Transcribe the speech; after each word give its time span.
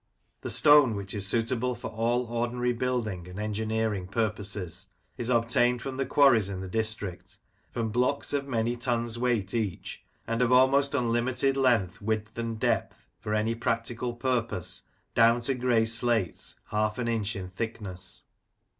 The 0.41 0.49
stone, 0.49 0.95
which 0.95 1.13
is 1.13 1.27
suit 1.27 1.51
able 1.51 1.75
for 1.75 1.89
all 1.89 2.25
ordinary 2.25 2.73
building 2.73 3.27
and 3.27 3.37
engineering 3.37 4.07
purposes, 4.07 4.89
is 5.15 5.29
obtained 5.29 5.83
from 5.83 5.97
the 5.97 6.07
quarries 6.07 6.49
in 6.49 6.59
the 6.59 6.67
district, 6.67 7.37
from 7.69 7.91
blocks 7.91 8.33
of 8.33 8.47
many 8.47 8.75
tons 8.75 9.19
weight 9.19 9.53
each, 9.53 10.03
and 10.25 10.41
of 10.41 10.51
almost 10.51 10.95
unlimited 10.95 11.55
length, 11.55 12.01
width, 12.01 12.35
and 12.39 12.59
depth, 12.59 13.05
for 13.19 13.35
any 13.35 13.53
practical 13.53 14.15
purpose, 14.15 14.81
down 15.13 15.39
to 15.41 15.53
grey 15.53 15.85
slates, 15.85 16.55
half 16.71 16.97
an 16.97 17.07
inch 17.07 17.35
in 17.35 17.47
thickness. 17.47 18.23